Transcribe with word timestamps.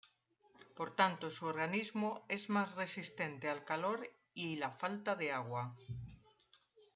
Por 0.77 0.95
tanto, 0.95 1.29
su 1.29 1.45
organismo 1.45 2.25
es 2.27 2.49
más 2.49 2.73
resistente 2.73 3.47
al 3.51 3.63
calor 3.63 4.09
y 4.33 4.57
la 4.57 4.71
falta 4.71 5.15
de 5.15 5.31
agua. 5.31 5.75